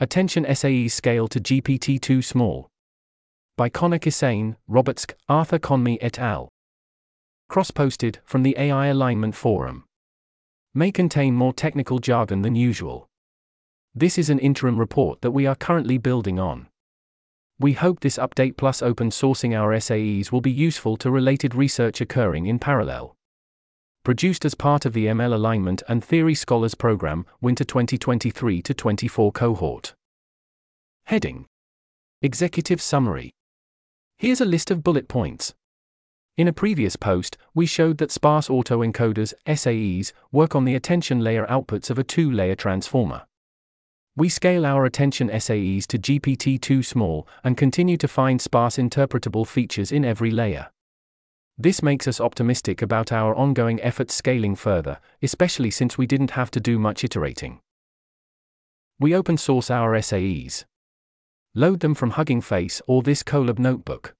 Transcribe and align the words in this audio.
Attention 0.00 0.44
SAEs 0.44 0.92
Scale 0.92 1.26
to 1.26 1.40
GPT-2 1.40 2.22
Small. 2.22 2.68
By 3.56 3.68
Connor 3.68 3.98
Kissane, 3.98 4.54
robertzk, 4.70 5.14
Arthur 5.28 5.58
Conmy 5.58 6.00
et 6.00 6.20
al. 6.20 6.48
Cross-posted 7.48 8.20
from 8.24 8.44
the 8.44 8.54
AI 8.56 8.86
Alignment 8.86 9.34
Forum. 9.34 9.82
May 10.72 10.92
contain 10.92 11.34
more 11.34 11.52
technical 11.52 11.98
jargon 11.98 12.42
than 12.42 12.54
usual. 12.54 13.08
This 13.92 14.18
is 14.18 14.30
an 14.30 14.38
interim 14.38 14.78
report 14.78 15.20
that 15.22 15.32
we 15.32 15.46
are 15.46 15.56
currently 15.56 15.98
building 15.98 16.38
on. 16.38 16.68
We 17.58 17.72
hope 17.72 17.98
this 17.98 18.18
update 18.18 18.56
plus 18.56 18.80
open 18.80 19.10
sourcing 19.10 19.52
our 19.52 19.72
SAEs 19.80 20.30
will 20.30 20.40
be 20.40 20.52
useful 20.52 20.96
to 20.98 21.10
related 21.10 21.56
research 21.56 22.00
occurring 22.00 22.46
in 22.46 22.60
parallel. 22.60 23.16
Produced 24.08 24.46
as 24.46 24.54
part 24.54 24.86
of 24.86 24.94
the 24.94 25.04
ML 25.04 25.34
Alignment 25.34 25.82
and 25.86 26.02
Theory 26.02 26.34
Scholars 26.34 26.74
Program, 26.74 27.26
Winter 27.42 27.62
2023 27.62 28.62
24 28.62 29.32
cohort. 29.32 29.94
Heading 31.04 31.44
Executive 32.22 32.80
Summary. 32.80 33.32
Here's 34.16 34.40
a 34.40 34.46
list 34.46 34.70
of 34.70 34.82
bullet 34.82 35.08
points. 35.08 35.52
In 36.38 36.48
a 36.48 36.54
previous 36.54 36.96
post, 36.96 37.36
we 37.54 37.66
showed 37.66 37.98
that 37.98 38.10
sparse 38.10 38.48
autoencoders, 38.48 39.34
SAEs, 39.46 40.14
work 40.32 40.56
on 40.56 40.64
the 40.64 40.74
attention 40.74 41.20
layer 41.20 41.46
outputs 41.46 41.90
of 41.90 41.98
a 41.98 42.02
two 42.02 42.32
layer 42.32 42.54
transformer. 42.54 43.26
We 44.16 44.30
scale 44.30 44.64
our 44.64 44.86
attention 44.86 45.28
SAEs 45.28 45.86
to 45.86 45.98
GPT-2 45.98 46.82
small 46.82 47.28
and 47.44 47.58
continue 47.58 47.98
to 47.98 48.08
find 48.08 48.40
sparse 48.40 48.78
interpretable 48.78 49.46
features 49.46 49.92
in 49.92 50.06
every 50.06 50.30
layer. 50.30 50.70
This 51.58 51.82
makes 51.82 52.06
us 52.06 52.20
optimistic 52.20 52.80
about 52.82 53.10
our 53.10 53.34
ongoing 53.34 53.80
efforts 53.82 54.14
scaling 54.14 54.54
further, 54.54 55.00
especially 55.22 55.70
since 55.70 55.98
we 55.98 56.06
didn't 56.06 56.32
have 56.32 56.50
to 56.52 56.60
do 56.60 56.78
much 56.78 57.02
iterating. 57.02 57.60
We 59.00 59.14
open 59.14 59.36
source 59.36 59.70
our 59.70 60.00
SAEs. 60.00 60.64
Load 61.54 61.80
them 61.80 61.94
from 61.94 62.10
Hugging 62.10 62.40
Face 62.40 62.80
or 62.86 63.02
this 63.02 63.22
Colab 63.22 63.58
notebook. 63.58 64.14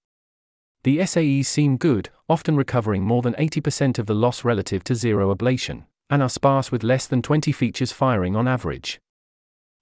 The 0.82 0.98
SAEs 0.98 1.46
seem 1.46 1.76
good, 1.76 2.10
often 2.28 2.56
recovering 2.56 3.04
more 3.04 3.22
than 3.22 3.34
80% 3.34 3.98
of 3.98 4.06
the 4.06 4.14
loss 4.14 4.44
relative 4.44 4.82
to 4.84 4.94
zero 4.94 5.34
ablation, 5.34 5.84
and 6.10 6.22
are 6.22 6.28
sparse 6.28 6.72
with 6.72 6.82
less 6.82 7.06
than 7.06 7.22
20 7.22 7.52
features 7.52 7.92
firing 7.92 8.34
on 8.34 8.48
average 8.48 9.00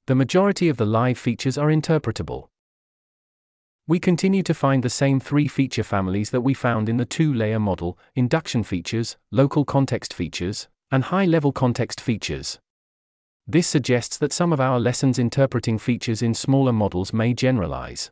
the 0.07 0.15
majority 0.15 0.69
of 0.69 0.77
the 0.77 0.87
live 0.87 1.19
features 1.19 1.59
are 1.59 1.67
interpretable. 1.67 2.47
We 3.89 4.01
continue 4.01 4.42
to 4.42 4.53
find 4.53 4.83
the 4.83 4.91
same 4.91 5.20
three 5.20 5.47
feature 5.47 5.84
families 5.84 6.31
that 6.31 6.41
we 6.41 6.55
found 6.55 6.89
in 6.89 6.97
the 6.97 7.05
two 7.05 7.33
layer 7.33 7.61
model 7.61 7.97
induction 8.17 8.65
features, 8.65 9.17
local 9.31 9.65
context 9.65 10.12
features, 10.12 10.67
and 10.91 11.05
high 11.05 11.25
level 11.25 11.53
context 11.53 12.01
features. 12.01 12.59
This 13.47 13.69
suggests 13.69 14.19
that 14.19 14.33
some 14.33 14.53
of 14.53 14.61
our 14.61 14.81
lessons 14.81 15.20
interpreting 15.20 15.79
features 15.79 16.20
in 16.20 16.34
smaller 16.34 16.73
models 16.73 17.12
may 17.12 17.33
generalize. 17.33 18.11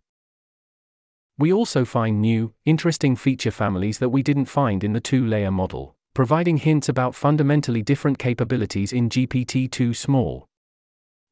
We 1.39 1.53
also 1.53 1.85
find 1.85 2.21
new, 2.21 2.55
interesting 2.65 3.17
feature 3.17 3.51
families 3.51 3.99
that 3.99 4.11
we 4.11 4.23
didn't 4.23 4.45
find 4.45 4.85
in 4.85 4.93
the 4.93 5.01
two 5.01 5.27
layer 5.27 5.51
model, 5.51 5.97
providing 6.15 6.59
hints 6.59 6.89
about 6.89 7.17
fundamentally 7.17 7.83
different 7.83 8.21
capabilities 8.21 8.93
in 8.93 9.09
GPT 9.09 9.69
2 9.69 9.93
small. 9.93 10.47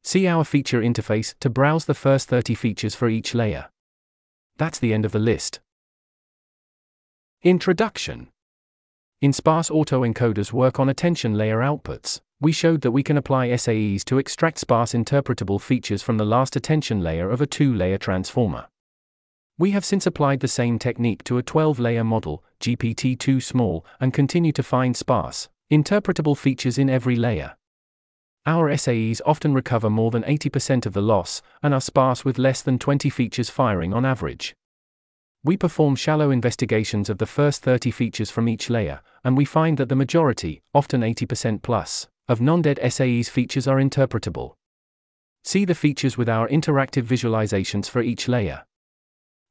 See 0.03 0.27
our 0.27 0.43
feature 0.43 0.81
interface 0.81 1.33
to 1.39 1.49
browse 1.49 1.85
the 1.85 1.93
first 1.93 2.27
30 2.27 2.55
features 2.55 2.93
for 2.93 3.07
each 3.07 3.33
layer. 3.33 3.69
That's 4.57 4.79
the 4.79 4.93
end 4.93 5.05
of 5.05 5.11
the 5.11 5.19
list. 5.19 5.59
Introduction 7.41 8.29
In 9.21 9.33
sparse 9.33 9.69
autoencoders 9.69 10.53
work 10.53 10.79
on 10.79 10.89
attention 10.89 11.33
layer 11.33 11.59
outputs, 11.59 12.21
we 12.39 12.51
showed 12.51 12.81
that 12.81 12.91
we 12.91 13.03
can 13.03 13.17
apply 13.17 13.49
SAEs 13.49 14.03
to 14.05 14.17
extract 14.17 14.59
sparse 14.59 14.93
interpretable 14.93 15.59
features 15.59 16.03
from 16.03 16.17
the 16.17 16.25
last 16.25 16.55
attention 16.55 17.01
layer 17.01 17.29
of 17.29 17.41
a 17.41 17.47
two 17.47 17.73
layer 17.73 17.97
transformer. 17.97 18.67
We 19.57 19.71
have 19.71 19.85
since 19.85 20.05
applied 20.05 20.39
the 20.39 20.47
same 20.47 20.77
technique 20.77 21.23
to 21.25 21.37
a 21.37 21.43
12 21.43 21.79
layer 21.79 22.03
model, 22.03 22.43
GPT 22.59 23.17
2 23.17 23.39
small, 23.39 23.85
and 23.99 24.13
continue 24.13 24.51
to 24.51 24.63
find 24.63 24.97
sparse, 24.97 25.47
interpretable 25.71 26.37
features 26.37 26.77
in 26.77 26.89
every 26.89 27.15
layer. 27.15 27.55
Our 28.45 28.69
SAEs 28.75 29.21
often 29.25 29.53
recover 29.53 29.89
more 29.89 30.11
than 30.11 30.23
80% 30.23 30.85
of 30.85 30.91
the 30.93 31.01
loss, 31.01 31.41
and 31.61 31.73
are 31.73 31.79
sparse 31.79 32.25
with 32.25 32.37
less 32.37 32.61
than 32.61 32.77
20 32.77 33.09
features 33.09 33.49
firing 33.49 33.93
on 33.93 34.05
average. 34.05 34.53
We 35.45 35.55
perform 35.55 35.95
shallow 35.95 36.29
investigations 36.29 37.09
of 37.09 37.19
the 37.19 37.25
first 37.25 37.63
30 37.63 37.91
features 37.91 38.29
from 38.29 38.49
each 38.49 38.69
layer, 38.69 39.01
and 39.23 39.37
we 39.37 39.45
find 39.45 39.77
that 39.77 39.87
the 39.87 39.95
majority, 39.95 40.61
often 40.73 41.01
80% 41.01 41.61
plus, 41.61 42.07
of 42.27 42.41
non-dead 42.41 42.79
SAEs 42.81 43.29
features 43.29 43.67
are 43.67 43.77
interpretable. 43.77 44.55
See 45.45 45.63
the 45.63 45.75
features 45.75 46.17
with 46.17 46.27
our 46.27 46.47
interactive 46.47 47.03
visualizations 47.03 47.89
for 47.89 48.01
each 48.01 48.27
layer. 48.27 48.63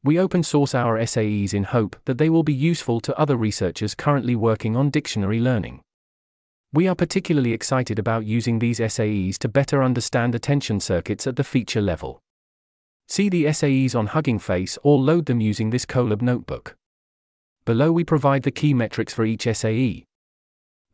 We 0.05 0.19
open 0.19 0.43
source 0.43 0.75
our 0.75 0.99
SAEs 0.99 1.55
in 1.55 1.65
hope 1.65 1.97
that 2.07 2.19
they 2.19 2.29
will 2.29 2.43
be 2.43 2.55
useful 2.55 3.01
to 3.01 3.19
other 3.19 3.37
researchers 3.37 3.95
currently 3.95 4.35
working 4.35 4.77
on 4.77 4.91
dictionary 4.91 5.41
learning. 5.41 5.81
We 6.75 6.89
are 6.89 6.95
particularly 6.95 7.53
excited 7.53 7.99
about 7.99 8.25
using 8.25 8.59
these 8.59 8.81
SAEs 8.81 9.37
to 9.39 9.49
better 9.49 9.83
understand 9.83 10.35
attention 10.35 10.81
circuits 10.81 11.27
at 11.27 11.37
the 11.37 11.45
feature 11.45 11.83
level. 11.83 12.23
See 13.09 13.29
the 13.29 13.45
SAEs 13.45 13.95
on 13.95 14.07
Hugging 14.07 14.39
Face 14.39 14.79
or 14.83 14.99
load 14.99 15.27
them 15.27 15.39
using 15.39 15.69
this 15.69 15.85
Colab 15.85 16.23
notebook. 16.23 16.75
Below 17.67 17.93
we 17.93 18.05
provide 18.05 18.45
the 18.45 18.51
key 18.51 18.73
metrics 18.73 19.13
for 19.13 19.27
each 19.27 19.43
SAE. 19.43 20.05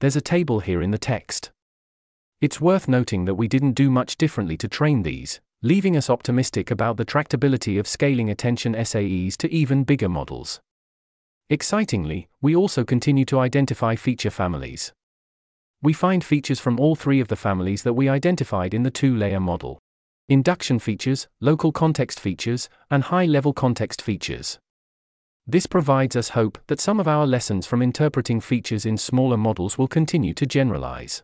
There's 0.00 0.16
a 0.16 0.20
table 0.20 0.58
here 0.58 0.82
in 0.82 0.90
the 0.90 0.98
text. 0.98 1.52
It's 2.40 2.60
worth 2.60 2.88
noting 2.88 3.24
that 3.26 3.36
we 3.36 3.46
didn't 3.46 3.72
do 3.72 3.88
much 3.88 4.16
differently 4.16 4.56
to 4.56 4.66
train 4.66 5.04
these, 5.04 5.40
leaving 5.62 5.96
us 5.96 6.10
optimistic 6.10 6.72
about 6.72 6.96
the 6.96 7.04
tractability 7.04 7.78
of 7.78 7.86
scaling 7.86 8.28
attention 8.30 8.74
SAEs 8.74 9.36
to 9.36 9.52
even 9.54 9.84
bigger 9.84 10.08
models. 10.08 10.60
Excitingly, 11.50 12.28
we 12.42 12.56
also 12.56 12.84
continue 12.84 13.24
to 13.26 13.38
identify 13.38 13.94
feature 13.94 14.30
families. 14.30 14.92
We 15.80 15.92
find 15.92 16.24
features 16.24 16.58
from 16.58 16.80
all 16.80 16.96
three 16.96 17.20
of 17.20 17.28
the 17.28 17.36
families 17.36 17.84
that 17.84 17.92
we 17.92 18.08
identified 18.08 18.74
in 18.74 18.82
the 18.82 18.90
two 18.90 19.16
layer 19.16 19.40
model 19.40 19.78
induction 20.28 20.78
features, 20.78 21.26
local 21.40 21.72
context 21.72 22.20
features, 22.20 22.68
and 22.90 23.04
high 23.04 23.24
level 23.24 23.54
context 23.54 24.02
features. 24.02 24.58
This 25.46 25.66
provides 25.66 26.16
us 26.16 26.30
hope 26.30 26.58
that 26.66 26.80
some 26.80 27.00
of 27.00 27.08
our 27.08 27.26
lessons 27.26 27.66
from 27.66 27.80
interpreting 27.80 28.38
features 28.38 28.84
in 28.84 28.98
smaller 28.98 29.38
models 29.38 29.78
will 29.78 29.88
continue 29.88 30.34
to 30.34 30.44
generalize. 30.44 31.22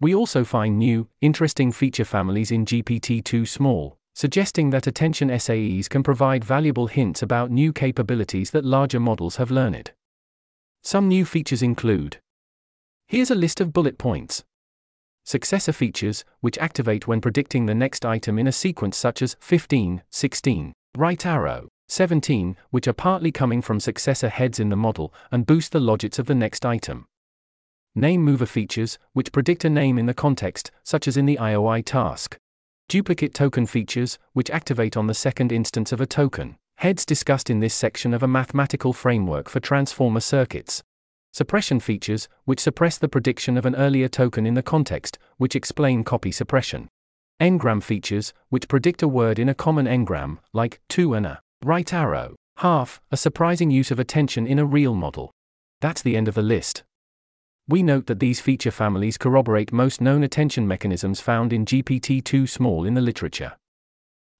We 0.00 0.14
also 0.14 0.44
find 0.44 0.78
new, 0.78 1.08
interesting 1.20 1.72
feature 1.72 2.06
families 2.06 2.50
in 2.50 2.64
GPT 2.64 3.22
2 3.22 3.44
small, 3.44 3.98
suggesting 4.14 4.70
that 4.70 4.86
attention 4.86 5.28
SAEs 5.28 5.88
can 5.88 6.02
provide 6.02 6.42
valuable 6.42 6.86
hints 6.86 7.20
about 7.20 7.50
new 7.50 7.70
capabilities 7.70 8.50
that 8.52 8.64
larger 8.64 9.00
models 9.00 9.36
have 9.36 9.50
learned. 9.50 9.90
Some 10.82 11.08
new 11.08 11.26
features 11.26 11.62
include 11.62 12.18
Here's 13.08 13.30
a 13.30 13.36
list 13.36 13.60
of 13.60 13.72
bullet 13.72 13.98
points. 13.98 14.42
Successor 15.24 15.72
features, 15.72 16.24
which 16.40 16.58
activate 16.58 17.06
when 17.06 17.20
predicting 17.20 17.66
the 17.66 17.74
next 17.74 18.04
item 18.04 18.36
in 18.36 18.48
a 18.48 18.52
sequence 18.52 18.96
such 18.96 19.22
as 19.22 19.36
15, 19.38 20.02
16, 20.10 20.72
right 20.96 21.24
arrow, 21.24 21.68
17, 21.86 22.56
which 22.70 22.88
are 22.88 22.92
partly 22.92 23.30
coming 23.30 23.62
from 23.62 23.78
successor 23.78 24.28
heads 24.28 24.58
in 24.58 24.70
the 24.70 24.76
model 24.76 25.14
and 25.30 25.46
boost 25.46 25.70
the 25.70 25.78
logits 25.78 26.18
of 26.18 26.26
the 26.26 26.34
next 26.34 26.66
item. 26.66 27.06
Name 27.94 28.22
mover 28.22 28.44
features, 28.44 28.98
which 29.12 29.32
predict 29.32 29.64
a 29.64 29.70
name 29.70 29.98
in 29.98 30.06
the 30.06 30.12
context, 30.12 30.72
such 30.82 31.06
as 31.06 31.16
in 31.16 31.26
the 31.26 31.38
IOI 31.40 31.84
task. 31.84 32.36
Duplicate 32.88 33.34
token 33.34 33.66
features, 33.66 34.18
which 34.32 34.50
activate 34.50 34.96
on 34.96 35.06
the 35.06 35.14
second 35.14 35.52
instance 35.52 35.92
of 35.92 36.00
a 36.00 36.06
token. 36.06 36.56
Heads 36.78 37.06
discussed 37.06 37.50
in 37.50 37.60
this 37.60 37.74
section 37.74 38.12
of 38.12 38.24
a 38.24 38.28
mathematical 38.28 38.92
framework 38.92 39.48
for 39.48 39.60
transformer 39.60 40.20
circuits, 40.20 40.82
suppression 41.36 41.78
features, 41.78 42.30
which 42.46 42.60
suppress 42.60 42.96
the 42.96 43.10
prediction 43.10 43.58
of 43.58 43.66
an 43.66 43.76
earlier 43.76 44.08
token 44.08 44.46
in 44.46 44.54
the 44.54 44.62
context, 44.62 45.18
which 45.36 45.54
explain 45.54 46.02
copy 46.02 46.32
suppression. 46.32 46.88
N-gram 47.38 47.82
features, 47.82 48.32
which 48.48 48.68
predict 48.68 49.02
a 49.02 49.08
word 49.08 49.38
in 49.38 49.50
a 49.50 49.54
common 49.54 49.86
n-gram, 49.86 50.40
like 50.54 50.80
two 50.88 51.12
and 51.12 51.26
a 51.26 51.40
right 51.62 51.92
arrow, 51.92 52.36
half, 52.56 53.02
a 53.10 53.18
surprising 53.18 53.70
use 53.70 53.90
of 53.90 53.98
attention 53.98 54.46
in 54.46 54.58
a 54.58 54.64
real 54.64 54.94
model. 54.94 55.30
That's 55.82 56.00
the 56.00 56.16
end 56.16 56.26
of 56.26 56.34
the 56.34 56.40
list. 56.40 56.84
We 57.68 57.82
note 57.82 58.06
that 58.06 58.18
these 58.18 58.40
feature 58.40 58.70
families 58.70 59.18
corroborate 59.18 59.74
most 59.74 60.00
known 60.00 60.22
attention 60.22 60.66
mechanisms 60.66 61.20
found 61.20 61.52
in 61.52 61.66
GPT-2 61.66 62.48
small 62.48 62.86
in 62.86 62.94
the 62.94 63.02
literature. 63.02 63.52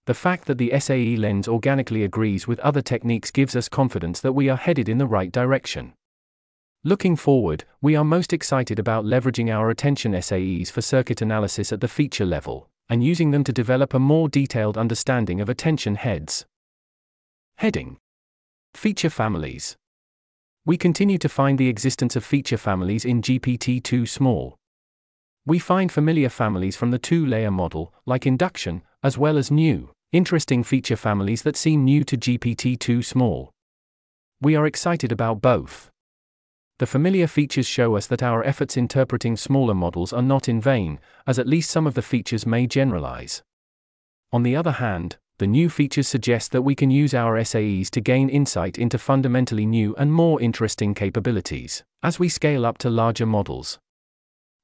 The 0.07 0.15
fact 0.15 0.47
that 0.47 0.57
the 0.57 0.73
SAE 0.81 1.17
lens 1.17 1.47
organically 1.47 2.05
agrees 2.05 2.49
with 2.49 2.59
other 2.61 2.81
techniques 2.81 3.31
gives 3.31 3.55
us 3.55 3.69
confidence 3.69 4.23
that 4.23 4.33
we 4.33 4.49
are 4.49 4.57
headed 4.57 4.89
in 4.89 4.97
the 4.97 5.07
right 5.07 5.31
direction. 5.31 5.93
Looking 6.85 7.17
forward, 7.17 7.65
we 7.81 7.97
are 7.97 8.05
most 8.05 8.33
excited 8.33 8.79
about 8.79 9.05
leveraging 9.05 9.53
our 9.53 9.71
attention 9.71 10.13
SAEs 10.13 10.71
for 10.71 10.83
circuit 10.83 11.21
analysis 11.21 11.73
at 11.73 11.81
the 11.81 11.89
feature 11.89 12.27
level, 12.27 12.69
and 12.89 13.03
using 13.03 13.31
them 13.31 13.45
to 13.45 13.53
develop 13.53 13.93
a 13.95 13.99
more 13.99 14.29
detailed 14.29 14.79
understanding 14.79 15.41
of 15.41 15.49
attention 15.49 15.97
heads. 15.97 16.47
Heading 17.59 17.99
Feature 18.75 19.11
Families 19.11 19.77
We 20.65 20.77
continue 20.77 21.19
to 21.19 21.29
find 21.29 21.59
the 21.59 21.69
existence 21.69 22.15
of 22.15 22.25
feature 22.25 22.59
families 22.59 23.05
in 23.05 23.23
GPT 23.23 23.83
2 23.83 24.07
small. 24.07 24.57
We 25.49 25.61
find 25.61 25.93
familiar 25.93 26.29
families 26.29 26.75
from 26.75 26.91
the 26.91 26.99
two 26.99 27.25
layer 27.25 27.53
model, 27.53 27.95
like 28.05 28.27
induction, 28.27 28.83
as 29.05 29.17
well 29.17 29.39
as 29.39 29.49
new, 29.49 29.91
interesting 30.11 30.65
feature 30.65 30.97
families 30.97 31.43
that 31.43 31.57
seem 31.57 31.85
new 31.85 32.03
to 32.03 32.17
GPT-2 32.17 33.05
Small. 33.05 33.53
We 34.41 34.57
are 34.57 34.67
excited 34.67 35.13
about 35.13 35.41
both. 35.41 35.91
The 36.79 36.87
familiar 36.87 37.27
features 37.27 37.67
show 37.67 37.97
us 37.97 38.07
that 38.09 38.23
our 38.23 38.45
efforts 38.45 38.77
interpreting 38.77 39.37
smaller 39.37 39.75
models 39.75 40.13
are 40.13 40.23
not 40.23 40.47
in 40.47 40.61
vain, 40.61 41.01
as 41.27 41.39
at 41.39 41.47
least 41.47 41.71
some 41.71 41.87
of 41.87 41.95
the 41.95 42.03
features 42.03 42.45
may 42.45 42.67
generalize. 42.67 43.43
On 44.31 44.43
the 44.43 44.55
other 44.55 44.73
hand, 44.73 45.17
the 45.39 45.47
new 45.47 45.71
features 45.71 46.07
suggest 46.07 46.53
that 46.53 46.63
we 46.63 46.75
can 46.75 46.91
use 46.91 47.15
our 47.15 47.39
SAEs 47.43 47.89
to 47.91 48.01
gain 48.03 48.29
insight 48.29 48.77
into 48.77 48.99
fundamentally 48.99 49.65
new 49.65 49.95
and 49.97 50.13
more 50.13 50.41
interesting 50.41 50.95
capabilities 50.95 51.83
as 52.03 52.19
we 52.19 52.29
scale 52.29 52.67
up 52.67 52.77
to 52.79 52.91
larger 52.91 53.27
models. 53.27 53.79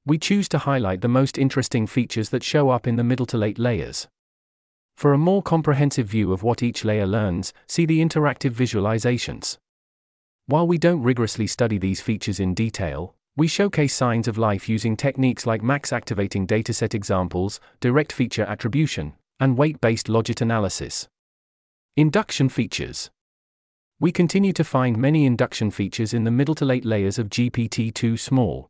We 0.05 0.17
choose 0.19 0.47
to 0.49 0.59
highlight 0.59 1.01
the 1.01 1.07
most 1.07 1.37
interesting 1.37 1.87
features 1.87 2.29
that 2.29 2.43
show 2.43 2.69
up 2.69 2.85
in 2.85 2.95
the 2.95 3.03
middle 3.03 3.25
to 3.27 3.37
late 3.37 3.57
layers. 3.57 4.07
For 4.95 5.13
a 5.13 5.17
more 5.17 5.41
comprehensive 5.41 6.07
view 6.07 6.31
of 6.31 6.43
what 6.43 6.61
each 6.61 6.85
layer 6.85 7.07
learns, 7.07 7.53
see 7.67 7.85
the 7.85 8.01
interactive 8.01 8.51
visualizations. 8.51 9.57
While 10.45 10.67
we 10.67 10.77
don't 10.77 11.01
rigorously 11.01 11.47
study 11.47 11.77
these 11.77 12.01
features 12.01 12.37
in 12.37 12.53
detail, 12.53 13.15
we 13.37 13.47
showcase 13.47 13.95
signs 13.95 14.27
of 14.27 14.37
life 14.37 14.67
using 14.67 14.97
techniques 14.97 15.45
like 15.45 15.63
max 15.63 15.93
activating 15.93 16.45
dataset 16.45 16.93
examples, 16.93 17.61
direct 17.79 18.11
feature 18.11 18.43
attribution, 18.43 19.13
and 19.39 19.57
weight 19.57 19.79
based 19.79 20.07
logit 20.07 20.41
analysis. 20.41 21.07
Induction 21.95 22.49
features. 22.49 23.09
We 24.01 24.11
continue 24.11 24.51
to 24.53 24.65
find 24.65 24.97
many 24.97 25.25
induction 25.25 25.71
features 25.71 26.13
in 26.13 26.25
the 26.25 26.31
middle 26.31 26.55
to 26.55 26.65
late 26.65 26.83
layers 26.83 27.17
of 27.17 27.29
GPT 27.29 27.93
2 27.93 28.17
small. 28.17 28.67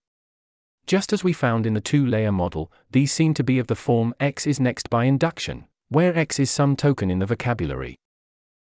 Just 0.86 1.12
as 1.12 1.24
we 1.24 1.34
found 1.34 1.66
in 1.66 1.74
the 1.74 1.82
two 1.82 2.06
layer 2.06 2.32
model, 2.32 2.72
these 2.92 3.12
seem 3.12 3.34
to 3.34 3.44
be 3.44 3.58
of 3.58 3.66
the 3.66 3.76
form 3.76 4.14
X 4.20 4.46
is 4.46 4.60
next 4.60 4.92
by 4.92 5.06
induction, 5.06 5.66
where 5.90 6.16
X 6.16 6.38
is 6.38 6.52
some 6.52 6.76
token 6.76 7.10
in 7.10 7.18
the 7.18 7.26
vocabulary. 7.26 7.96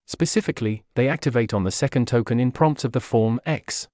Specifically, 0.08 0.84
they 0.94 1.06
activate 1.06 1.52
on 1.52 1.64
the 1.64 1.70
second 1.70 2.08
token 2.08 2.40
in 2.40 2.50
prompts 2.50 2.82
of 2.82 2.92
the 2.92 3.00
form 3.00 3.38
X. 3.44 3.88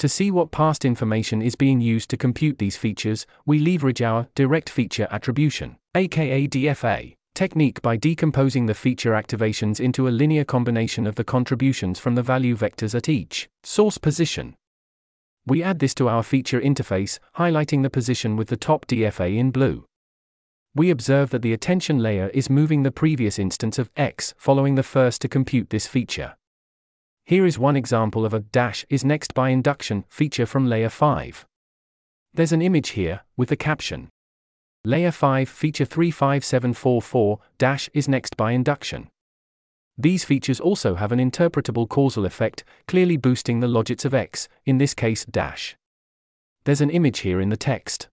To 0.00 0.08
see 0.08 0.28
what 0.32 0.50
past 0.50 0.84
information 0.84 1.40
is 1.40 1.54
being 1.54 1.80
used 1.80 2.10
to 2.10 2.16
compute 2.16 2.58
these 2.58 2.76
features, 2.76 3.26
we 3.46 3.60
leverage 3.60 4.02
our 4.02 4.26
direct 4.34 4.68
feature 4.68 5.06
attribution, 5.08 5.76
aka 5.94 6.48
DFA, 6.48 7.14
technique 7.34 7.80
by 7.80 7.96
decomposing 7.96 8.66
the 8.66 8.74
feature 8.74 9.12
activations 9.12 9.78
into 9.78 10.08
a 10.08 10.10
linear 10.10 10.44
combination 10.44 11.06
of 11.06 11.14
the 11.14 11.24
contributions 11.24 12.00
from 12.00 12.16
the 12.16 12.24
value 12.24 12.56
vectors 12.56 12.94
at 12.94 13.08
each 13.08 13.48
source 13.62 13.98
position. 13.98 14.56
We 15.46 15.62
add 15.62 15.78
this 15.78 15.94
to 15.94 16.08
our 16.08 16.24
feature 16.24 16.60
interface, 16.60 17.20
highlighting 17.36 17.84
the 17.84 17.90
position 17.90 18.36
with 18.36 18.48
the 18.48 18.56
top 18.56 18.86
DFA 18.86 19.36
in 19.36 19.52
blue 19.52 19.84
we 20.74 20.90
observe 20.90 21.30
that 21.30 21.42
the 21.42 21.52
attention 21.52 21.98
layer 21.98 22.28
is 22.28 22.48
moving 22.48 22.82
the 22.82 22.92
previous 22.92 23.38
instance 23.38 23.78
of 23.78 23.90
x 23.96 24.34
following 24.36 24.76
the 24.76 24.82
first 24.82 25.20
to 25.22 25.28
compute 25.28 25.70
this 25.70 25.86
feature. 25.86 26.36
Here 27.24 27.46
is 27.46 27.58
one 27.58 27.76
example 27.76 28.24
of 28.24 28.34
a 28.34 28.40
dash 28.40 28.84
is 28.88 29.04
next 29.04 29.34
by 29.34 29.50
induction 29.50 30.04
feature 30.08 30.46
from 30.46 30.68
layer 30.68 30.88
5. 30.88 31.46
There's 32.32 32.52
an 32.52 32.62
image 32.62 32.90
here, 32.90 33.22
with 33.36 33.48
the 33.48 33.56
caption 33.56 34.10
Layer 34.84 35.12
5 35.12 35.46
feature 35.46 35.84
35744 35.84 37.38
dash 37.58 37.90
is 37.92 38.08
next 38.08 38.38
by 38.38 38.52
induction. 38.52 39.10
These 39.98 40.24
features 40.24 40.58
also 40.58 40.94
have 40.94 41.12
an 41.12 41.18
interpretable 41.18 41.86
causal 41.86 42.24
effect, 42.24 42.64
clearly 42.88 43.18
boosting 43.18 43.60
the 43.60 43.66
logits 43.66 44.06
of 44.06 44.14
x, 44.14 44.48
in 44.64 44.78
this 44.78 44.94
case 44.94 45.26
dash. 45.26 45.76
There's 46.64 46.80
an 46.80 46.88
image 46.88 47.18
here 47.18 47.42
in 47.42 47.50
the 47.50 47.58
text. 47.58 48.08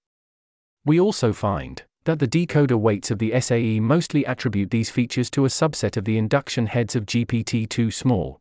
We 0.84 1.00
also 1.00 1.32
find 1.32 1.84
that 2.08 2.20
the 2.20 2.28
decoder 2.28 2.80
weights 2.80 3.12
of 3.12 3.20
the 3.20 3.38
SAE 3.38 3.82
mostly 3.82 4.26
attribute 4.26 4.72
these 4.72 4.90
features 4.90 5.30
to 5.30 5.44
a 5.44 5.50
subset 5.50 5.98
of 5.98 6.06
the 6.06 6.18
induction 6.18 6.68
heads 6.68 6.96
of 6.96 7.06
GPT-2 7.06 7.92
small. 7.92 8.40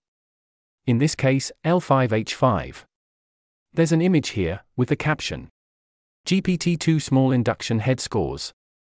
In 0.86 0.98
this 0.98 1.16
case, 1.16 1.50
L5H5. 1.64 2.84
There's 3.74 3.90
an 3.90 4.00
image 4.00 4.30
here, 4.30 4.60
with 4.76 4.88
the 4.88 4.94
caption 4.94 5.48
GPT-2 6.28 7.02
small 7.02 7.32
induction 7.32 7.80
head 7.80 7.98
scores. 7.98 8.52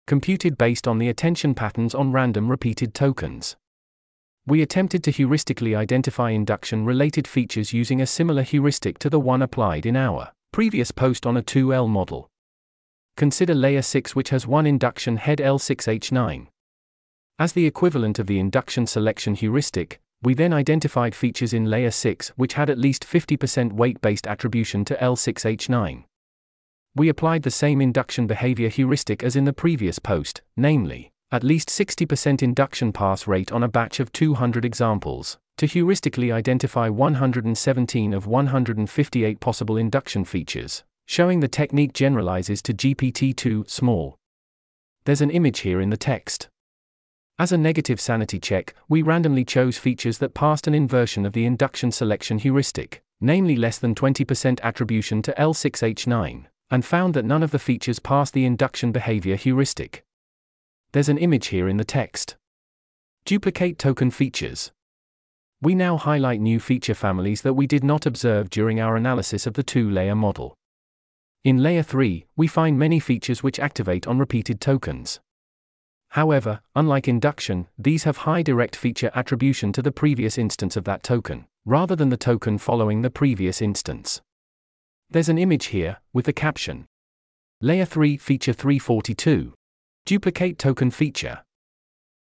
Computed 0.06 0.56
based 0.56 0.88
on 0.88 1.00
the 1.00 1.10
attention 1.10 1.56
patterns 1.56 1.95
on 1.95 2.12
random 2.12 2.48
repeated 2.48 2.94
tokens. 2.94 3.57
We 4.45 4.62
attempted 4.62 5.04
to 5.06 5.12
heuristically 5.12 5.75
identify 5.75 6.30
induction 6.30 6.86
related 6.86 7.27
features 7.27 7.74
using 7.74 8.01
a 8.01 8.06
similar 8.06 8.44
heuristic 8.44 9.00
to 9.00 9.10
the 9.10 9.19
one 9.19 9.42
applied 9.42 9.88
in 9.88 9.95
our 9.95 10.31
previous 10.51 10.92
post 10.92 11.25
on 11.25 11.38
a 11.38 11.42
2L 11.42 11.89
model. 11.89 12.28
Consider 13.19 13.54
layer 13.54 13.81
6 13.81 14.16
which 14.16 14.30
has 14.30 14.48
one 14.48 14.66
induction 14.66 15.18
head 15.18 15.39
L6H9. 15.39 16.48
As 17.38 17.51
the 17.51 17.66
equivalent 17.66 18.18
of 18.18 18.27
the 18.27 18.39
induction 18.39 18.88
selection 18.88 19.36
heuristic, 19.36 20.00
we 20.24 20.33
then 20.33 20.54
identified 20.54 21.13
features 21.13 21.54
in 21.54 21.66
layer 21.66 21.92
6 21.92 22.30
which 22.38 22.54
had 22.54 22.69
at 22.69 22.77
least 22.77 23.06
50% 23.06 23.74
weight 23.74 24.00
based 24.00 24.25
attribution 24.25 24.86
to 24.86 24.95
L6H9. 24.95 26.06
We 26.95 27.10
applied 27.10 27.44
the 27.44 27.51
same 27.51 27.81
induction 27.81 28.25
behavior 28.25 28.69
heuristic 28.69 29.21
as 29.21 29.36
in 29.36 29.44
the 29.44 29.51
previous 29.51 30.00
post, 30.00 30.42
namely, 30.56 31.12
at 31.30 31.44
least 31.44 31.68
60% 31.68 32.42
induction 32.42 32.94
pass 32.94 33.27
rate 33.27 33.51
on 33.51 33.63
a 33.63 33.68
batch 33.68 34.00
of 34.00 34.13
200 34.13 34.63
examples, 34.63 35.38
to 35.57 35.66
heuristically 35.66 36.31
identify 36.31 36.88
117 36.88 38.13
of 38.13 38.27
158 38.27 39.42
possible 39.42 39.75
induction 39.75 40.24
features, 40.24 40.86
showing 41.09 41.39
the 41.39 41.47
technique 41.47 41.91
generalizes 41.91 42.61
to 42.61 42.71
GPT-2 42.71 43.67
small. 43.67 44.15
There's 45.06 45.21
an 45.21 45.31
image 45.31 45.61
here 45.61 45.81
in 45.81 45.89
the 45.89 45.97
text. 45.97 46.50
As 47.39 47.51
a 47.51 47.57
negative 47.57 48.00
sanity 48.00 48.39
check, 48.39 48.75
we 48.88 49.01
randomly 49.01 49.44
chose 49.44 49.79
features 49.79 50.19
that 50.19 50.35
passed 50.35 50.67
an 50.67 50.75
inversion 50.75 51.25
of 51.25 51.33
the 51.33 51.45
induction 51.45 51.91
selection 51.91 52.38
heuristic, 52.38 53.01
namely 53.19 53.56
less 53.56 53.79
than 53.79 53.95
20% 53.95 54.61
attribution 54.61 55.23
to 55.23 55.33
L6H9, 55.35 56.45
and 56.69 56.85
found 56.85 57.15
that 57.15 57.25
none 57.25 57.41
of 57.41 57.50
the 57.50 57.57
features 57.57 57.97
passed 57.97 58.35
the 58.35 58.45
induction 58.45 58.91
behavior 58.91 59.35
heuristic. 59.35 60.03
There's 60.91 61.09
an 61.09 61.17
image 61.17 61.47
here 61.47 61.67
in 61.67 61.77
the 61.77 61.83
text. 61.83 62.38
Duplicate 63.25 63.79
token 63.79 64.11
features. 64.11 64.71
We 65.59 65.73
now 65.73 65.97
highlight 65.97 66.39
new 66.39 66.59
feature 66.59 66.94
families 66.94 67.41
that 67.41 67.56
we 67.56 67.65
did 67.65 67.83
not 67.83 68.06
observe 68.06 68.51
during 68.51 68.79
our 68.79 68.95
analysis 68.95 69.47
of 69.47 69.56
the 69.56 69.63
two 69.63 69.89
layer 69.89 70.13
model. 70.13 70.56
In 71.45 71.63
layer 71.63 71.83
3, 71.83 72.25
we 72.36 72.47
find 72.47 72.77
many 72.77 73.00
features 73.00 73.41
which 73.41 73.59
activate 73.59 74.06
on 74.06 74.19
repeated 74.19 74.59
tokens. 74.59 75.21
However, 76.09 76.59
unlike 76.75 77.07
induction, 77.07 77.68
these 77.77 78.03
have 78.03 78.18
high 78.18 78.41
direct 78.41 78.75
feature 78.75 79.11
attribution 79.16 79.71
to 79.73 79.81
the 79.81 79.92
previous 79.92 80.37
instance 80.37 80.75
of 80.75 80.83
that 80.83 81.02
token, 81.02 81.45
rather 81.66 81.95
than 81.95 82.09
the 82.09 82.18
token 82.18 82.57
following 82.57 83.04
the 83.04 83.09
previous 83.09 83.61
instance. 83.61 84.21
There's 85.09 85.30
an 85.30 85.37
image 85.37 85.68
here, 85.68 85.97
with 86.11 86.25
the 86.25 86.33
caption 86.33 86.87
Layer 87.61 87.85
3 87.85 88.18
Feature 88.18 88.54
342 88.54 89.54
Duplicate 90.06 90.57
Token 90.57 90.92
Feature. 90.92 91.40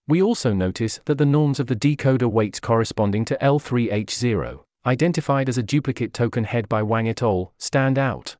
We 0.07 0.21
also 0.23 0.53
notice 0.53 0.99
that 1.05 1.17
the 1.17 1.25
norms 1.25 1.59
of 1.59 1.67
the 1.67 1.75
decoder 1.75 2.31
weights 2.31 2.59
corresponding 2.59 3.25
to 3.25 3.37
L3H0, 3.41 4.63
identified 4.85 5.49
as 5.49 5.57
a 5.57 5.63
duplicate 5.63 6.13
token 6.13 6.45
head 6.45 6.67
by 6.67 6.81
Wang 6.81 7.07
et 7.07 7.21
al., 7.21 7.53
stand 7.57 7.99
out. 7.99 8.37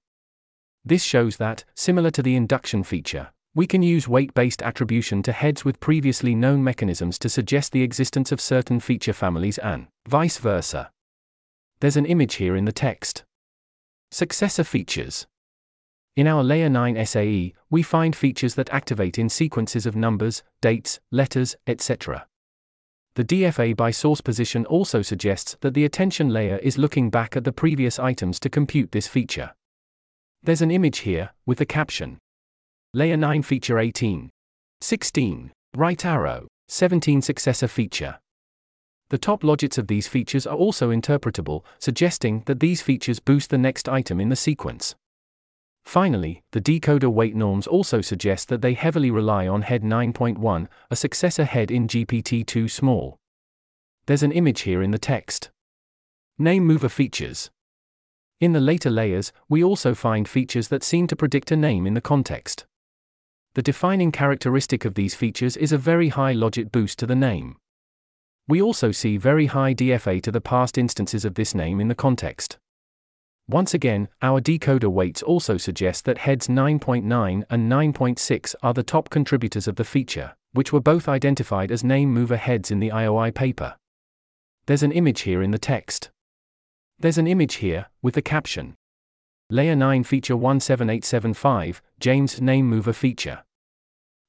This 0.86 1.04
shows 1.04 1.38
that, 1.38 1.64
similar 1.76 2.12
to 2.12 2.22
the 2.22 2.36
induction 2.36 2.84
feature, 2.84 3.30
we 3.56 3.68
can 3.68 3.84
use 3.84 4.08
weight 4.08 4.34
based 4.34 4.62
attribution 4.62 5.24
to 5.24 5.32
heads 5.32 5.64
with 5.64 5.80
previously 5.80 6.36
known 6.36 6.64
mechanisms 6.64 7.18
to 7.20 7.30
suggest 7.30 7.72
the 7.72 7.84
existence 7.84 8.32
of 8.32 8.42
certain 8.42 8.80
feature 8.80 9.14
families 9.14 9.58
and 9.60 9.88
vice 10.08 10.38
versa. 10.38 10.92
There's 11.80 11.98
an 11.98 12.06
image 12.06 12.36
here 12.36 12.56
in 12.56 12.66
the 12.66 12.72
text. 12.72 13.24
Successor 14.12 14.64
features. 14.64 15.28
In 16.16 16.28
our 16.28 16.44
Layer 16.44 16.70
9 16.70 17.06
SAE, 17.06 17.54
we 17.70 17.82
find 17.82 18.16
features 18.16 18.56
that 18.56 18.70
activate 18.70 19.18
in 19.18 19.30
sequences 19.30 19.86
of 19.86 19.96
numbers, 19.96 20.44
dates, 20.62 21.00
letters, 21.12 21.56
etc. 21.66 22.28
The 23.16 23.24
DFA 23.24 23.76
by 23.76 23.92
source 23.92 24.22
position 24.22 24.66
also 24.66 25.02
suggests 25.02 25.58
that 25.62 25.74
the 25.74 25.86
attention 25.86 26.30
layer 26.30 26.58
is 26.58 26.78
looking 26.78 27.10
back 27.10 27.38
at 27.38 27.44
the 27.44 27.52
previous 27.52 28.00
items 28.00 28.40
to 28.42 28.50
compute 28.50 28.92
this 28.92 29.08
feature. 29.08 29.54
There's 30.46 30.62
an 30.62 30.72
image 30.72 31.00
here, 31.00 31.30
with 31.46 31.60
the 31.60 31.66
caption 31.66 32.20
Layer 32.94 33.16
9 33.16 33.44
Feature 33.44 33.80
18. 33.80 34.30
16. 34.82 35.52
Right 35.74 36.06
arrow. 36.06 36.48
17 36.68 37.22
Successor 37.22 37.70
Feature. 37.70 38.20
The 39.08 39.18
top 39.18 39.44
logits 39.44 39.78
of 39.78 39.88
these 39.88 40.10
features 40.10 40.46
are 40.46 40.58
also 40.58 40.90
interpretable, 40.90 41.64
suggesting 41.80 42.44
that 42.46 42.60
these 42.60 42.82
features 42.82 43.22
boost 43.22 43.52
the 43.52 43.58
next 43.58 43.88
item 43.88 44.20
in 44.20 44.28
the 44.28 44.36
sequence. 44.36 44.96
Finally, 45.86 46.42
the 46.52 46.60
decoder 46.60 47.10
weight 47.10 47.38
norms 47.38 47.66
also 47.66 48.02
suggest 48.02 48.50
that 48.50 48.62
they 48.62 48.74
heavily 48.74 49.12
rely 49.12 49.48
on 49.48 49.62
head 49.62 49.82
9.1, 49.82 50.68
a 50.92 50.96
successor 50.98 51.46
head 51.46 51.72
in 51.72 51.88
GPT-2 51.88 52.70
small. 52.70 53.16
There's 54.08 54.24
an 54.24 54.34
image 54.34 54.62
here 54.62 54.84
in 54.84 54.92
the 54.92 55.00
text. 55.00 55.52
Name 56.38 56.66
mover 56.66 56.90
features. 56.90 57.50
In 58.44 58.52
the 58.52 58.60
later 58.60 58.90
layers, 58.90 59.32
we 59.48 59.64
also 59.64 59.96
find 59.96 60.28
features 60.28 60.68
that 60.68 60.84
seem 60.84 61.08
to 61.08 61.16
predict 61.16 61.50
a 61.54 61.56
name 61.56 61.88
in 61.88 61.94
the 61.94 62.02
context. 62.02 62.66
the 63.54 63.62
defining 63.62 64.12
characteristic 64.12 64.84
of 64.84 64.96
these 64.96 65.16
features 65.16 65.56
is 65.56 65.72
a 65.72 65.78
very 65.78 66.10
high 66.10 66.34
logit 66.34 66.70
boost 66.70 67.00
to 67.00 67.06
the 67.06 67.16
name. 67.16 67.56
We 68.50 68.62
also 68.62 68.92
see 68.92 69.16
very 69.16 69.46
high 69.46 69.74
DFA 69.74 70.22
to 70.24 70.32
the 70.34 70.42
past 70.42 70.78
instances 70.78 71.24
of 71.24 71.36
this 71.36 71.56
name 71.56 71.80
in 71.80 71.88
the 71.88 71.96
context. 71.96 72.58
Once 73.48 73.74
again, 73.74 74.10
our 74.22 74.42
decoder 74.42 74.92
weights 74.92 75.24
also 75.24 75.56
suggest 75.56 76.04
that 76.04 76.18
heads 76.18 76.50
9.9 76.50 77.44
and 77.50 77.72
9.6 77.72 78.56
are 78.62 78.74
the 78.74 78.84
top 78.84 79.10
contributors 79.10 79.70
of 79.70 79.78
the 79.78 79.86
feature, 79.86 80.36
which 80.52 80.74
were 80.74 80.82
both 80.82 81.08
identified 81.08 81.72
as 81.72 81.82
name 81.82 82.14
mover 82.14 82.36
heads 82.36 82.72
in 82.72 82.82
the 82.82 82.90
IOI 82.90 83.34
paper. 83.34 83.78
There's 84.66 84.84
an 84.84 84.92
image 84.92 85.22
here 85.22 85.42
in 85.42 85.52
the 85.52 85.58
text. 85.58 86.12
There's 87.00 87.18
an 87.18 87.28
image 87.28 87.56
here, 87.56 87.88
with 88.02 88.14
the 88.14 88.22
caption 88.22 88.76
Layer 89.50 89.76
9 89.76 90.04
Feature 90.04 90.36
17875, 90.36 91.82
James 92.00 92.42
Name 92.42 92.70
Mover 92.70 92.94
Feature. 92.94 93.44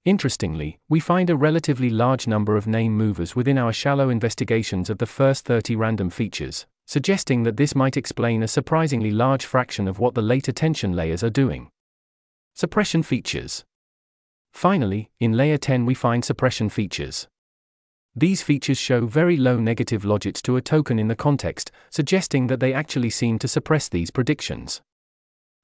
Interestingly, 0.04 0.80
we 0.88 1.00
find 1.00 1.30
a 1.30 1.36
relatively 1.36 1.88
large 1.88 2.26
number 2.26 2.56
of 2.56 2.66
name 2.66 2.96
movers 2.96 3.34
within 3.34 3.56
our 3.56 3.72
shallow 3.72 4.10
investigations 4.10 4.90
of 4.90 4.98
the 4.98 5.06
first 5.06 5.46
30 5.46 5.76
random 5.76 6.10
features, 6.10 6.66
suggesting 6.84 7.44
that 7.44 7.56
this 7.56 7.74
might 7.74 7.96
explain 7.96 8.42
a 8.42 8.48
surprisingly 8.48 9.10
large 9.10 9.46
fraction 9.46 9.88
of 9.88 9.98
what 9.98 10.14
the 10.14 10.20
late 10.20 10.48
attention 10.48 10.94
layers 10.94 11.24
are 11.24 11.30
doing. 11.30 11.70
Suppression 12.54 13.02
features. 13.02 13.64
Finally, 14.52 15.10
in 15.20 15.32
layer 15.32 15.58
10 15.58 15.86
we 15.86 15.94
find 15.94 16.24
suppression 16.24 16.68
features. 16.68 17.28
These 18.16 18.42
features 18.42 18.78
show 18.78 19.06
very 19.06 19.36
low 19.36 19.58
negative 19.58 20.04
logits 20.04 20.40
to 20.42 20.56
a 20.56 20.62
token 20.62 21.00
in 21.00 21.08
the 21.08 21.16
context, 21.16 21.72
suggesting 21.90 22.46
that 22.46 22.60
they 22.60 22.72
actually 22.72 23.10
seem 23.10 23.40
to 23.40 23.48
suppress 23.48 23.88
these 23.88 24.12
predictions. 24.12 24.82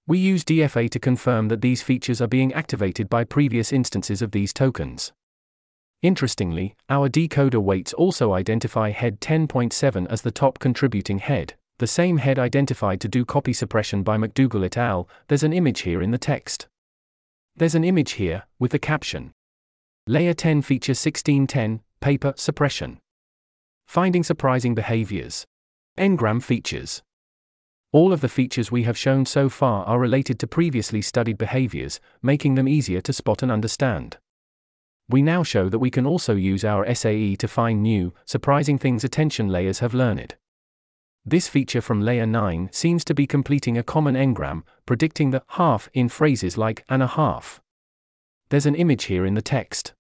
We 0.09 0.19
use 0.19 0.43
DFA 0.43 0.91
to 0.91 0.99
confirm 0.99 1.47
that 1.49 1.61
these 1.61 1.83
features 1.83 2.21
are 2.21 2.27
being 2.27 2.53
activated 2.53 3.09
by 3.09 3.23
previous 3.23 3.73
instances 3.73 4.21
of 4.21 4.33
these 4.33 4.53
tokens. 4.53 5.13
Interestingly, 6.03 6.75
our 6.89 7.09
decoder 7.09 7.63
weights 7.63 7.93
also 7.93 8.33
identify 8.33 8.91
head 8.91 9.21
10.7 9.21 10.09
as 10.11 10.23
the 10.23 10.33
top 10.33 10.59
contributing 10.59 11.19
head, 11.19 11.55
the 11.79 11.87
same 11.87 12.17
head 12.17 12.39
identified 12.39 13.01
to 13.03 13.09
do 13.09 13.25
copy 13.25 13.53
suppression 13.53 14.03
by 14.03 14.17
McDougall 14.17 14.65
et 14.65 14.77
al. 14.77 15.09
There's 15.29 15.45
an 15.45 15.53
image 15.53 15.83
here 15.83 16.03
in 16.03 16.11
the 16.11 16.19
text. 16.19 16.67
There's 17.55 17.77
an 17.77 17.85
image 17.85 18.13
here, 18.13 18.43
with 18.59 18.73
the 18.73 18.79
caption 18.81 19.33
Layer 20.09 20.35
10 20.35 20.63
Feature 20.63 20.93
1610 20.93 21.83
Paper 22.01 22.35
Suppression. 22.37 22.99
Finding 23.87 24.23
surprising 24.23 24.75
behaviors. 24.75 25.47
Ngram 25.99 26.43
features. 26.43 27.03
All 27.93 28.13
of 28.13 28.21
the 28.21 28.29
features 28.29 28.71
we 28.71 28.85
have 28.85 28.97
shown 28.97 29.27
so 29.27 29.49
far 29.49 29.85
are 29.85 29.99
related 29.99 30.39
to 30.41 30.47
previously 30.47 31.03
studied 31.03 31.39
behaviors, 31.39 32.01
making 32.23 32.55
them 32.55 32.69
easier 32.69 33.01
to 33.01 33.13
spot 33.13 33.43
and 33.43 33.51
understand 33.51 34.19
we 35.11 35.23
now 35.23 35.43
show 35.43 35.69
that 35.69 35.81
we 35.81 35.91
can 35.91 36.07
also 36.07 36.35
use 36.35 36.65
our 36.65 36.87
SAE 36.95 37.35
to 37.37 37.49
find 37.49 37.83
new, 37.83 38.15
surprising 38.25 38.79
things 38.79 39.03
attention 39.03 39.49
layers 39.49 39.81
have 39.81 39.93
learned. 39.93 40.37
This 41.25 41.49
feature 41.49 41.81
from 41.81 42.01
layer 42.01 42.27
9 42.27 42.69
seems 42.73 43.05
to 43.05 43.15
be 43.15 43.27
completing 43.27 43.77
a 43.77 43.83
common 43.83 44.15
ngram, 44.15 44.63
predicting 44.87 45.31
the 45.31 45.43
half 45.49 45.89
in 45.93 46.09
phrases 46.09 46.57
like 46.57 46.85
and 46.89 47.03
a 47.03 47.09
half. 47.09 47.61
There's 48.51 48.67
an 48.67 48.77
image 48.77 49.05
here 49.05 49.27
in 49.27 49.35
the 49.35 49.43
text. 49.43 49.95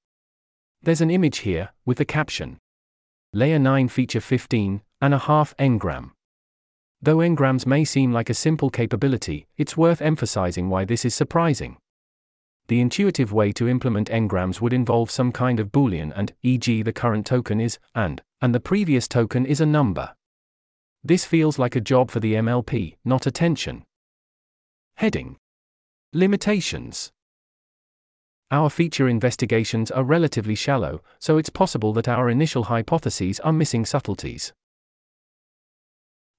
There's 0.83 1.03
an 1.03 1.11
image 1.11 1.39
here, 1.39 1.71
with 1.85 1.99
the 1.99 2.07
caption 2.07 2.59
Layer 3.35 3.59
9 3.59 3.89
feature 3.89 4.21
15, 4.21 4.81
and 5.01 5.15
a 5.15 5.19
half 5.19 5.55
ngram. 5.59 6.13
Though 7.03 7.19
ngrams 7.19 7.67
may 7.67 7.85
seem 7.85 8.13
like 8.13 8.31
a 8.31 8.35
simple 8.35 8.71
capability, 8.71 9.47
it's 9.57 9.77
worth 9.77 10.01
emphasizing 10.01 10.71
why 10.71 10.85
this 10.85 11.05
is 11.05 11.15
surprising. 11.15 11.77
The 12.69 12.81
intuitive 12.81 13.33
way 13.33 13.53
to 13.53 13.69
implement 13.69 14.09
ngrams 14.09 14.61
would 14.61 14.73
involve 14.73 15.11
some 15.11 15.33
kind 15.33 15.61
of 15.61 15.71
boolean 15.71 16.13
and, 16.17 16.33
e.g., 16.43 16.83
the 16.83 16.93
current 16.93 17.27
token 17.27 17.61
is 17.61 17.79
and, 17.95 18.23
and 18.41 18.55
the 18.55 18.61
previous 18.61 19.07
token 19.07 19.45
is 19.45 19.61
a 19.61 19.67
number. 19.67 20.15
This 21.05 21.25
feels 21.25 21.59
like 21.59 21.77
a 21.77 21.81
job 21.81 22.11
for 22.11 22.21
the 22.21 22.35
MLP, 22.35 22.97
not 23.05 23.27
attention. 23.27 23.85
Heading 24.97 25.37
Limitations 26.13 27.13
Our 28.53 28.69
feature 28.69 29.09
investigations 29.09 29.93
are 29.93 30.03
relatively 30.03 30.57
shallow, 30.57 31.03
so 31.21 31.39
it's 31.39 31.51
possible 31.51 31.93
that 31.93 32.09
our 32.09 32.29
initial 32.29 32.65
hypotheses 32.65 33.39
are 33.41 33.53
missing 33.53 33.85
subtleties. 33.85 34.53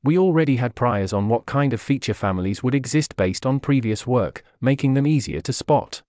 We 0.03 0.18
already 0.18 0.58
had 0.58 0.75
priors 0.75 1.13
on 1.13 1.30
what 1.30 1.46
kind 1.46 1.72
of 1.72 1.80
feature 1.80 2.13
families 2.13 2.62
would 2.63 2.75
exist 2.75 3.15
based 3.15 3.46
on 3.46 3.62
previous 3.62 4.06
work, 4.06 4.44
making 4.60 4.94
them 4.94 5.08
easier 5.08 5.39
to 5.41 5.53
spot. 5.53 6.01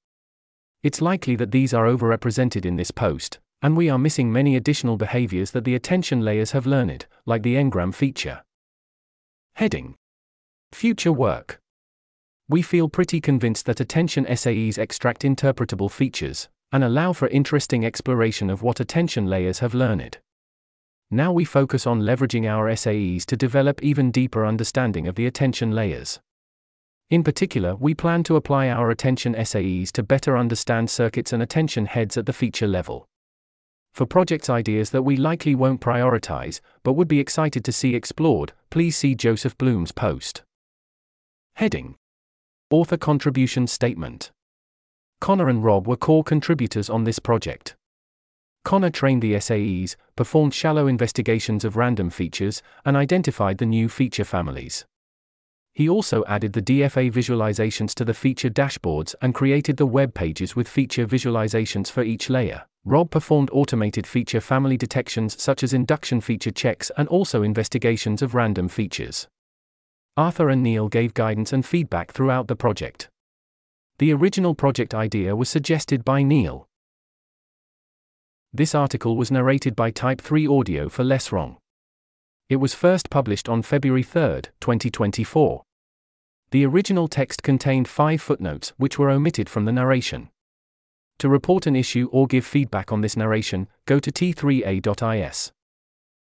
It's 0.83 1.01
likely 1.01 1.37
that 1.37 1.53
these 1.53 1.73
are 1.73 1.87
overrepresented 1.87 2.65
in 2.65 2.75
this 2.75 2.91
post, 2.91 3.39
and 3.61 3.77
we 3.77 3.89
are 3.89 3.99
missing 3.99 4.33
many 4.33 4.57
additional 4.57 4.97
behaviors 4.97 5.53
that 5.53 5.63
the 5.63 5.77
attention 5.77 6.23
layers 6.23 6.51
have 6.51 6.67
learned, 6.67 7.07
like 7.27 7.45
the 7.45 7.55
ngram 7.55 7.95
feature. 7.95 8.43
Heading 9.55 9.95
Future 10.73 11.13
work. 11.13 11.62
We 12.53 12.61
feel 12.61 12.91
pretty 12.91 13.19
convinced 13.19 13.65
that 13.65 13.81
attention 13.81 14.27
SAEs 14.27 14.77
extract 14.77 15.23
interpretable 15.23 15.91
features 15.91 16.51
and 16.71 16.85
allow 16.85 17.15
for 17.15 17.29
interesting 17.29 17.83
exploration 17.83 18.51
of 18.51 18.63
what 18.63 18.79
attention 18.79 19.25
layers 19.25 19.61
have 19.61 19.73
learned. 19.73 20.19
Now 21.11 21.33
we 21.33 21.47
focus 21.47 21.87
on 21.87 22.03
leveraging 22.03 22.47
our 22.47 22.69
SAEs 22.69 23.25
to 23.25 23.39
develop 23.39 23.83
even 23.83 24.11
deeper 24.11 24.45
understanding 24.45 25.09
of 25.09 25.15
the 25.15 25.25
attention 25.25 25.71
layers. 25.71 26.21
In 27.09 27.25
particular, 27.25 27.75
we 27.75 27.95
plan 27.95 28.23
to 28.25 28.37
apply 28.37 28.69
our 28.69 28.91
attention 28.91 29.33
SAEs 29.33 29.91
to 29.93 30.03
better 30.03 30.37
understand 30.37 30.91
circuits 30.91 31.33
and 31.33 31.43
attention 31.43 31.87
heads 31.87 32.19
at 32.19 32.27
the 32.27 32.35
feature 32.35 32.69
level. 32.69 33.09
For 33.95 34.05
projects 34.05 34.51
ideas 34.51 34.91
that 34.91 35.05
we 35.05 35.17
likely 35.17 35.55
won't 35.55 35.81
prioritize, 35.81 36.61
but 36.83 36.93
would 36.93 37.09
be 37.09 37.19
excited 37.19 37.65
to 37.65 37.73
see 37.73 37.95
explored, 37.95 38.53
please 38.69 38.95
see 38.95 39.15
Joseph 39.15 39.57
Bloom's 39.57 39.93
post. 39.93 40.43
Heading 41.55 41.97
Author 42.73 42.97
Contribution 42.97 43.67
Statement 43.67 44.31
Connor 45.21 45.51
and 45.51 45.63
Rob 45.63 45.87
were 45.87 45.95
core 45.95 46.25
contributors 46.25 46.89
on 46.89 47.05
this 47.05 47.19
project. 47.19 47.77
Connor 48.65 48.89
trained 48.89 49.21
the 49.21 49.35
SAEs, 49.35 49.95
performed 50.17 50.55
shallow 50.55 50.87
investigations 50.87 51.67
of 51.67 51.77
random 51.77 52.09
features, 52.09 52.63
and 52.87 52.97
identified 52.97 53.59
the 53.59 53.67
new 53.67 53.91
feature 53.91 54.25
families. 54.25 54.87
He 55.75 55.87
also 55.87 56.25
added 56.27 56.55
the 56.55 56.63
DFA 56.63 57.13
visualizations 57.13 57.93
to 57.97 58.07
the 58.07 58.15
feature 58.15 58.49
dashboards 58.49 59.15
and 59.21 59.35
created 59.35 59.77
the 59.77 59.85
web 59.85 60.15
pages 60.15 60.57
with 60.57 60.67
feature 60.67 61.07
visualizations 61.07 61.91
for 61.91 62.03
each 62.03 62.31
layer. 62.31 62.65
Rob 62.87 63.11
performed 63.11 63.51
automated 63.53 64.07
feature 64.07 64.41
family 64.41 64.79
detections 64.79 65.39
such 65.39 65.63
as 65.63 65.75
induction 65.75 66.23
feature 66.23 66.51
checks 66.51 66.91
and 66.97 67.07
also 67.09 67.43
investigations 67.43 68.23
of 68.23 68.35
random 68.35 68.67
features. 68.67 69.29
Arthur 70.17 70.51
and 70.51 70.63
Neel 70.63 70.89
gave 70.91 71.15
guidance 71.15 71.55
and 71.55 71.65
feedback 71.65 72.13
throughout 72.13 72.47
the 72.47 72.57
project. 72.57 73.09
The 73.99 74.13
original 74.13 74.55
project 74.55 74.95
idea 74.95 75.35
was 75.35 75.49
suggested 75.49 76.05
by 76.05 76.23
Neel. 76.23 76.69
This 78.53 78.75
article 78.75 79.17
was 79.17 79.31
narrated 79.31 79.75
by 79.75 79.91
Type 79.91 80.21
3 80.21 80.47
Audio 80.47 80.91
for 80.91 81.03
Less 81.03 81.33
Wrong. 81.33 81.57
It 82.51 82.57
was 82.57 82.75
first 82.75 83.09
published 83.09 83.49
on 83.49 83.63
February 83.63 84.03
3, 84.03 84.43
2024. 84.61 85.63
The 86.51 86.67
original 86.67 87.09
text 87.09 87.43
contained 87.43 87.89
five 87.89 88.21
footnotes 88.21 88.75
which 88.77 88.99
were 88.99 89.09
omitted 89.09 89.49
from 89.49 89.65
the 89.65 89.73
narration. 89.73 90.29
To 91.21 91.31
report 91.31 91.67
an 91.67 91.75
issue 91.75 92.11
or 92.13 92.27
give 92.27 92.45
feedback 92.45 92.93
on 92.93 93.01
this 93.01 93.17
narration, 93.17 93.67
go 93.87 93.99
to 93.99 94.13
t3a.is. 94.13 95.53